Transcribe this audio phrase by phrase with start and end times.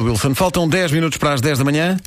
[0.00, 1.98] Wilson, faltam 10 minutos para as 10 da manhã.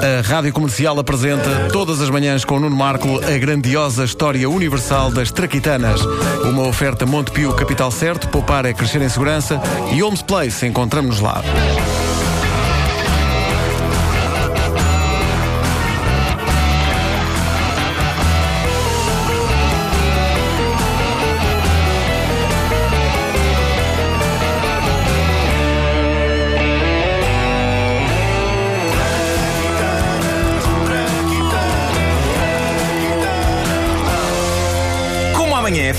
[0.00, 5.30] A Rádio Comercial apresenta todas as manhãs com Nuno Marco a grandiosa história universal das
[5.30, 6.00] Traquitanas.
[6.42, 9.60] Uma oferta Montepio Capital Certo, poupar é crescer em segurança
[9.92, 11.42] e Holmes Place, encontramos-nos lá.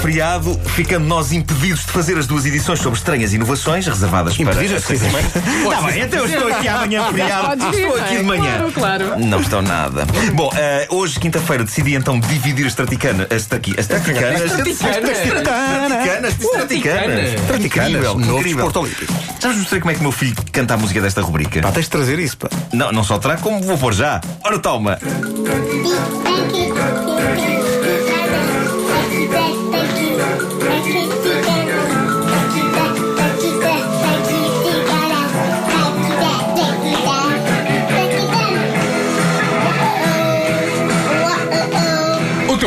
[0.05, 4.85] Feriado, ficando nós impedidos de fazer as duas edições sobre estranhas inovações reservadas Impedidos?
[4.85, 5.27] para semana.
[5.63, 7.47] Está bem, então eu estou aqui amanhã feriado.
[7.47, 8.57] Podes vir, Estou aqui de manhã.
[8.71, 8.71] Claro,
[9.05, 9.25] claro.
[9.25, 10.05] Não estou nada.
[10.35, 13.27] Bom, eh, hoje, quinta-feira, decidi então dividir as traticanas.
[13.31, 14.41] As traqui, as traticanas.
[14.43, 15.17] As traticanas.
[15.17, 16.33] Traticanas.
[16.35, 17.65] Traticanas.
[17.65, 18.19] Incrível.
[18.19, 18.65] Novo Incrível.
[18.65, 19.13] desporto olímpico.
[19.41, 21.61] Já vos mostrei como é que o meu filho canta a música desta rubrica?
[21.61, 22.47] Pá, tens de trazer isso, pá.
[22.71, 24.21] Não, não só trago, como vou pôr já.
[24.43, 24.99] Ora, toma.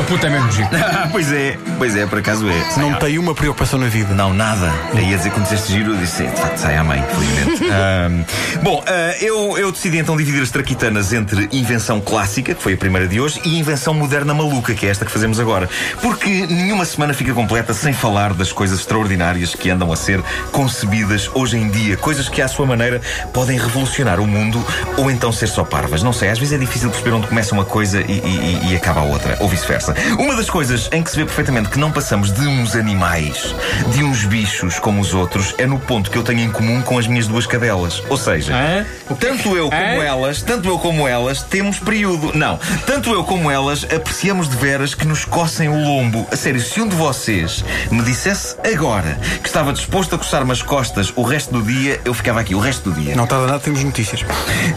[0.09, 0.69] Puto é mesmo giro.
[1.11, 2.79] Pois é, pois é, por acaso é.
[2.81, 4.15] Não tem uma preocupação na vida.
[4.15, 4.73] Não, nada.
[4.95, 7.65] Aí ia dizer quando disseste giro, eu disse, de facto, sai à mãe, felizmente.
[7.71, 8.25] Ahm,
[8.63, 12.77] bom, ah, eu, eu decidi então dividir as traquitanas entre invenção clássica, que foi a
[12.77, 15.69] primeira de hoje, e invenção moderna maluca, que é esta que fazemos agora.
[16.03, 20.21] Porque nenhuma semana fica completa sem falar das coisas extraordinárias que andam a ser
[20.53, 21.97] concebidas hoje em dia.
[21.97, 23.01] Coisas que, à sua maneira,
[23.33, 24.65] podem revolucionar o mundo
[24.97, 26.03] ou então ser só parvas.
[26.03, 29.01] Não sei, às vezes é difícil perceber onde começa uma coisa e, e- e acaba
[29.01, 29.95] a outra, ou vice-versa.
[30.19, 33.55] Uma das coisas em que se vê perfeitamente que não passamos de uns animais,
[33.93, 36.99] de uns bichos como os outros, é no ponto que eu tenho em comum com
[36.99, 38.03] as minhas duas cadelas.
[38.09, 38.87] Ou seja, Hã?
[39.19, 40.05] tanto eu como Hã?
[40.05, 42.33] elas, tanto eu como elas, temos período.
[42.35, 46.27] Não, tanto eu como elas apreciamos de veras que nos coçem o lombo.
[46.31, 50.63] A sério, se um de vocês me dissesse agora que estava disposto a coçar-me as
[50.63, 53.15] costas o resto do dia, eu ficava aqui o resto do dia.
[53.15, 54.25] Não está danado, temos notícias.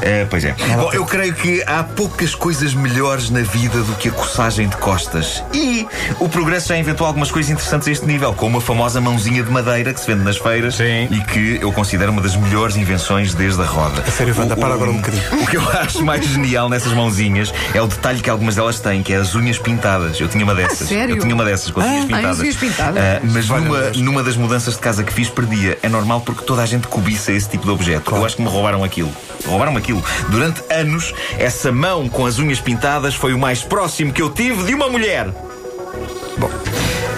[0.02, 0.54] É, pois é.
[0.76, 4.78] Bom, eu creio que há poucas coisas melhores na vida do que a coçagem de
[4.78, 5.11] costas.
[5.54, 5.86] E
[6.20, 9.50] o progresso já inventou algumas coisas interessantes a este nível, como a famosa mãozinha de
[9.52, 11.08] madeira que se vende nas feiras Sim.
[11.12, 14.02] e que eu considero uma das melhores invenções desde a roda.
[14.08, 15.24] A sério, Wanda, para agora um bocadinho.
[15.42, 19.04] O que eu acho mais genial nessas mãozinhas é o detalhe que algumas delas têm,
[19.04, 20.20] que é as unhas pintadas.
[20.20, 20.88] Eu tinha uma dessas.
[20.88, 21.16] sério?
[21.16, 22.30] Eu tinha uma dessas com as unhas Ah, pintadas.
[22.32, 23.04] as unhas pintadas?
[23.04, 23.98] Ah, mas numa, Deus.
[23.98, 25.78] numa das mudanças de casa que fiz, perdia.
[25.84, 28.16] É normal porque toda a gente cobiça esse tipo de objeto.
[28.16, 29.12] Eu acho que me roubaram aquilo.
[29.46, 30.04] Roubaram aquilo.
[30.30, 34.64] Durante anos, essa mão com as unhas pintadas foi o mais próximo que eu tive
[34.64, 35.01] de uma mulher.
[36.38, 36.50] Bom,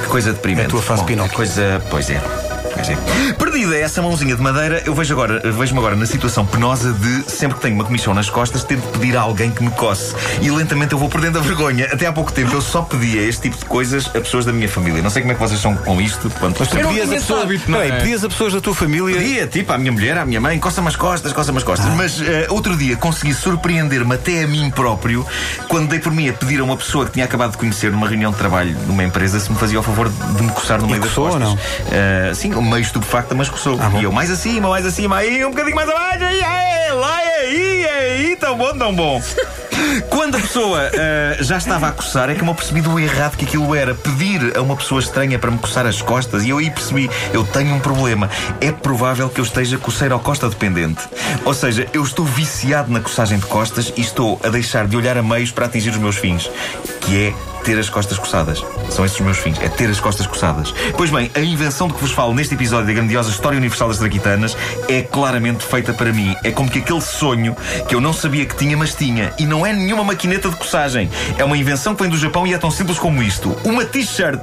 [0.04, 0.64] que coisa deprimente.
[0.64, 1.36] É a tua fase Bom, Pinóquio.
[1.36, 1.82] Coisa.
[1.90, 2.43] Pois é.
[2.78, 3.34] É.
[3.34, 7.56] Perdida essa mãozinha de madeira, eu vejo agora, vejo-me agora na situação penosa de sempre
[7.58, 10.16] que tenho uma comissão nas costas, ter de pedir a alguém que me coce.
[10.42, 11.86] E lentamente eu vou perdendo a vergonha.
[11.92, 14.68] Até há pouco tempo eu só pedia este tipo de coisas a pessoas da minha
[14.68, 15.02] família.
[15.02, 16.30] Não sei como é que vocês são com isto.
[16.40, 17.92] Quanto Mas tu pedias a pessoa, hábito, não é?
[18.00, 19.18] Pedias a pessoas da tua família.
[19.18, 21.94] Pedia, tipo, à minha mulher, à minha mãe, coça-me as costas, coça-me as costas.
[21.96, 25.26] Mas eh, outro dia consegui surpreender-me até a mim próprio
[25.68, 28.08] quando dei por mim a pedir a uma pessoa que tinha acabado de conhecer numa
[28.08, 31.00] reunião de trabalho numa empresa se me fazia o favor de me coçar no meio
[31.00, 31.50] das coçou ou costas.
[31.50, 31.58] não?
[31.92, 33.78] Eh, sim, meio estupefacta, mas coçou.
[33.78, 34.00] bom.
[34.00, 37.86] e eu mais acima, mais acima, aí um bocadinho mais abaixo, aí, aí, lá, aí,
[37.88, 39.22] aí, tão bom, tão bom.
[40.10, 43.36] Quando a pessoa eh, já estava a coçar, é que eu me apercebi do errado
[43.36, 43.94] que aquilo era.
[43.94, 47.44] Pedir a uma pessoa estranha para me coçar as costas, e eu aí percebi, eu
[47.44, 48.30] tenho um problema.
[48.62, 51.02] É provável que eu esteja coceiro costa dependente.
[51.44, 55.18] Ou seja, eu estou viciado na coçagem de costas e estou a deixar de olhar
[55.18, 56.50] a meios para atingir os meus fins,
[57.02, 58.64] que é ter as costas coçadas.
[58.90, 60.74] São esses os meus fins, é ter as costas coçadas.
[60.96, 63.98] Pois bem, a invenção de que vos falo neste episódio da grandiosa História Universal das
[63.98, 64.56] Traquitanas
[64.88, 66.36] é claramente feita para mim.
[66.44, 67.56] É como que aquele sonho
[67.88, 69.34] que eu não sabia que tinha, mas tinha.
[69.40, 71.10] E não é nenhuma maquineta de coçagem.
[71.38, 73.56] É uma invenção que vem do Japão e é tão simples como isto.
[73.64, 74.42] Uma t-shirt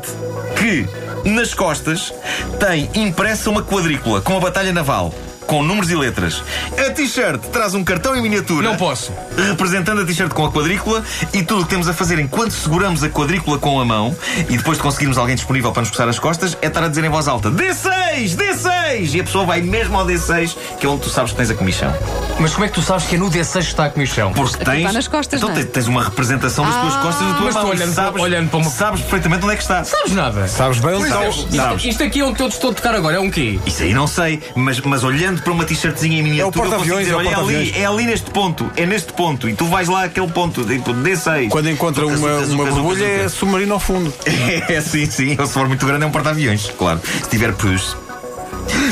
[0.56, 0.86] que,
[1.28, 2.12] nas costas,
[2.58, 5.12] tem impressa uma quadrícula com a batalha naval.
[5.50, 6.44] Com números e letras.
[6.78, 9.12] A t-shirt traz um cartão em miniatura Não posso.
[9.36, 11.02] representando a t-shirt com a quadrícula
[11.34, 14.14] e tudo o que temos a fazer enquanto seguramos a quadrícula com a mão
[14.48, 17.02] e depois de conseguirmos alguém disponível para nos coçar as costas é estar a dizer
[17.02, 18.36] em voz alta D6!
[18.36, 19.12] D6!
[19.14, 21.54] E a pessoa vai mesmo ao D6 que é onde tu sabes que tens a
[21.54, 21.92] comissão.
[22.38, 24.32] Mas como é que tu sabes que é no D6 que está a comissão?
[24.32, 24.78] Porque tens.
[24.78, 25.64] está nas costas, então não é?
[25.64, 27.70] tens- uma representação das tuas costas da tua mas tu mão.
[27.70, 29.82] olhando para- sabes, olhando para uma- sabes perfeitamente onde é que está.
[29.82, 30.46] Sabes nada.
[30.46, 31.56] Sabes bem onde Sabes, estás?
[31.56, 31.84] sabes.
[31.86, 33.58] Isto aqui onde eu te estou a tocar agora é um quê?
[33.66, 37.06] Isso aí não sei, mas, mas olhando para uma t-shirtzinha em miniatura, eu consigo porta-aviões,
[37.06, 39.66] dizer, é o olha, é ali, é ali neste ponto, é neste ponto, e tu
[39.66, 41.48] vais lá àquele ponto, tipo, D6.
[41.48, 44.12] Quando encontra uma, uma zuca, borbulha é submarino ao fundo.
[44.68, 45.36] É, sim, sim.
[45.38, 47.00] Ou se for muito grande é um porta-aviões, claro.
[47.22, 47.96] Se tiver pus.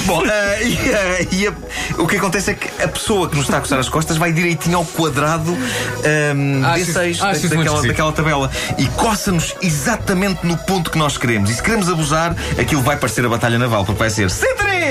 [0.07, 1.53] Bom, eh, e, eh, e a-
[1.99, 4.33] o que acontece é que a pessoa que nos está a coçar as costas vai
[4.33, 5.57] direitinho ao quadrado
[6.03, 7.21] ehm, Ah, D6 sim.
[7.21, 11.17] da- Ah, sim, sim, muito daquela, daquela tabela e coça-nos exatamente no ponto que nós
[11.17, 11.51] queremos.
[11.51, 14.31] E se queremos abusar, aquilo vai parecer a batalha naval, porque vai ser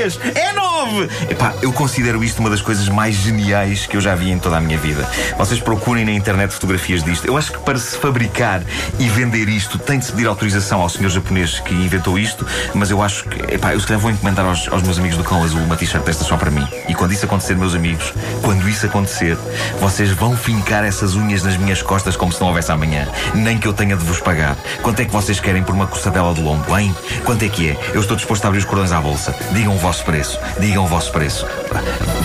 [0.07, 1.09] C3, é 9.
[1.29, 4.57] Epá, eu considero isto uma das coisas mais geniais que eu já vi em toda
[4.57, 5.07] a minha vida.
[5.37, 7.25] Vocês procurem na internet fotografias disto.
[7.25, 8.61] Eu acho que para se fabricar
[8.99, 12.89] e vender isto tem de se pedir autorização ao senhor japonês que inventou isto, mas
[12.89, 15.43] eu acho que, epá, eu se calhar vou encomendar aos, aos meus amigos do Cão
[15.43, 16.65] Azul uma t-shirt desta só para mim.
[16.87, 19.37] E quando isso acontecer, meus amigos, quando isso acontecer,
[19.79, 23.07] vocês vão fincar essas unhas nas minhas costas como se não houvesse amanhã.
[23.33, 24.55] Nem que eu tenha de vos pagar.
[24.81, 26.95] Quanto é que vocês querem por uma coçadela do lombo, hein?
[27.25, 27.77] Quanto é que é?
[27.93, 29.35] Eu estou disposto a abrir os cordões à bolsa.
[29.51, 30.39] Digam o vosso preço.
[30.59, 31.45] Digam o vosso preço.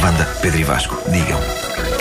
[0.01, 1.41] Banda, Pedro e Vasco, digam.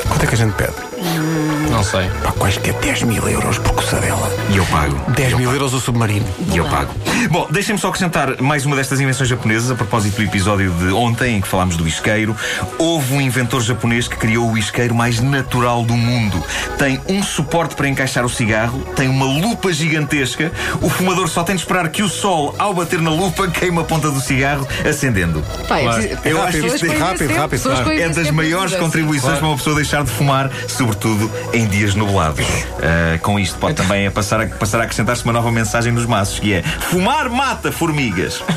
[0.07, 1.60] Quanto é que a gente pede?
[1.71, 2.09] Não sei.
[2.23, 4.29] Pá, quase que é 10 mil euros por coçadela.
[4.49, 4.95] E eu pago.
[5.11, 5.57] 10 Eu mil pago.
[5.57, 6.25] euros o submarino.
[6.53, 6.93] E eu pago.
[7.29, 11.37] Bom, deixem-me só acrescentar mais uma destas invenções japonesas a propósito do episódio de ontem
[11.37, 12.35] em que falámos do isqueiro.
[12.77, 16.43] Houve um inventor japonês que criou o isqueiro mais natural do mundo.
[16.77, 20.51] Tem um suporte para encaixar o cigarro, tem uma lupa gigantesca.
[20.81, 23.83] O fumador só tem de esperar que o sol, ao bater na lupa, queime a
[23.83, 25.41] ponta do cigarro, acendendo.
[25.67, 26.19] Pá, é Claro.
[26.25, 27.99] Eu acho pessoas isto é rápido, rápido, pessoas claro.
[27.99, 32.45] É das maiores contribuições para uma pessoa deixar de fumar, sobretudo em dias nublados.
[32.81, 36.39] Ah, com isto pode também passar a, passar a acrescentar-se uma nova mensagem nos maços,
[36.39, 38.41] que é Fumar mata formigas.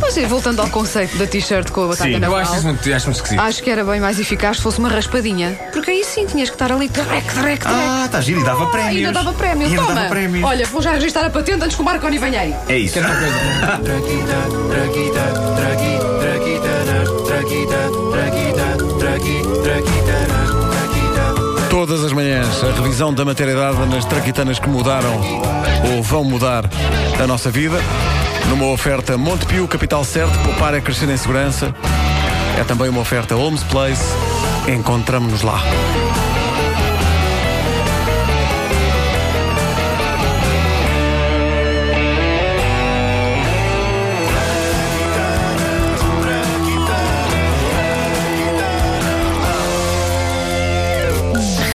[0.00, 2.92] Mas voltando ao conceito da t-shirt com a batalha Sim, naval, Eu acho isso muito,
[2.92, 3.40] acho muito esquisito.
[3.40, 5.56] acho que era bem mais eficaz se fosse uma raspadinha.
[5.72, 7.62] Porque aí sim tinhas que estar ali, trec, trec, trec.
[7.66, 8.96] Ah, está giro, e dava Ah, prémios.
[8.96, 9.66] ainda dava prémio.
[9.68, 9.94] Ainda Toma.
[9.94, 10.44] dava prémios.
[10.44, 12.54] Olha, vou já registrar a patente antes que o Marconi venha aí.
[12.68, 12.98] É isso.
[21.68, 25.20] Todas as manhãs, a revisão da matéria-dada nas traquitanas que mudaram
[25.94, 26.64] ou vão mudar
[27.22, 27.78] a nossa vida.
[28.48, 31.74] Numa oferta Montepio, capital certo, poupar é crescer em segurança.
[32.58, 34.04] É também uma oferta Holmes Place.
[34.68, 35.60] Encontramos-nos lá.